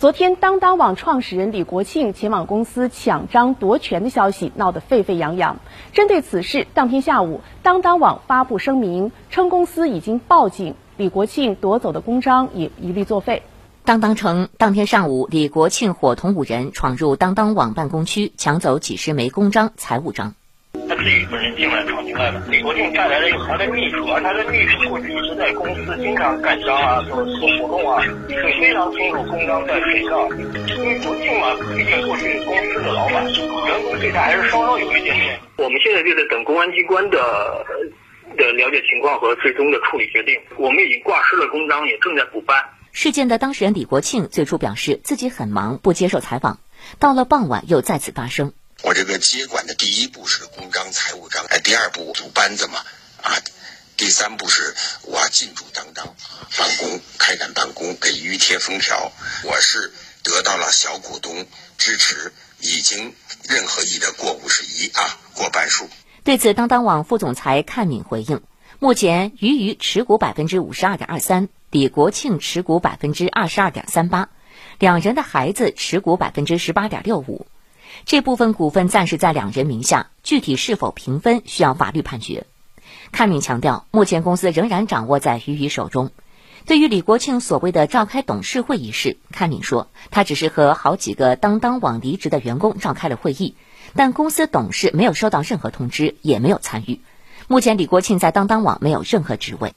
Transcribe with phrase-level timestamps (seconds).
[0.00, 5.58] 昨天，当当网创始人李国庆前往公司抢章夺权的消息闹得沸沸扬扬。
[5.92, 13.42] 针对此事，当天下午，当当网发布声明称，公司已经报警，李国庆夺走的公章也一律作废。
[13.84, 20.32] 当当称，当天上午，李国庆伙同五人闯入当当网办公区，抢走几十枚公章、财务章。
[21.00, 22.42] 他自己本人进来闯进来的。
[22.50, 30.28] 李国庆带来了一个他的秘书，而他的秘书过去一直在公司经常干章啊，做做活动啊，所以非常清楚公章在谁上。
[30.68, 33.48] 因为国庆嘛，毕竟过去是公司的老板，员
[33.82, 35.40] 工对他还是稍稍有一点点。
[35.56, 37.16] 我们现在就在等公安机关的
[38.36, 40.38] 的了解情况和最终的处理决定。
[40.58, 42.62] 我们已经挂失了公章，也正在补办。
[42.92, 46.58] 事件的当事人李国庆最初表示自己很忙，不接受采访。
[46.98, 48.52] 到了傍晚，又再次发声。
[49.20, 52.80] 接管的第一步是公章、财务章，哎，第二步组班子嘛，
[53.22, 53.36] 啊，
[53.96, 56.06] 第三步是我进驻当当，
[56.56, 59.12] 办公开展办公，给予贴封条。
[59.44, 61.46] 我是得到了小股东
[61.76, 63.14] 支持，已经
[63.46, 65.88] 任何一的过五十一啊，过半数。
[66.24, 68.42] 对此，当当网副总裁阚敏回应：
[68.78, 74.30] 目前俞渝持股百分之五十二点二三，李国庆持股百分之二十二点三八，
[74.78, 77.46] 两人的孩子持股百分之十八点六五。
[78.04, 82.46] 这部分股份暂时在两人名下，具体是否平分需要法律判决。
[83.12, 86.10] 阚敏强调，目前公司仍然掌握在俞渝手中。
[86.66, 93.54] 对于李国庆所谓的召开董事会一事，阚敏说，他只是和好几个当当网离职的员工召开了会议，
[93.94, 97.00] 但公司董事没有收到任何通知，也没有参与。
[97.48, 99.74] 目前，李国庆在当当网没有任何职位。